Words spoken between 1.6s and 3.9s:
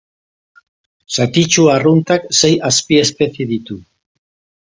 arruntak sei azpiespezie ditu.